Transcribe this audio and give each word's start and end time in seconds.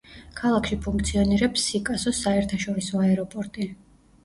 ქალაქში 0.37 0.77
ფუნქციონირებს 0.85 1.67
სიკასოს 1.67 2.23
საერთაშორისო 2.25 3.05
აეროპორტი. 3.07 3.71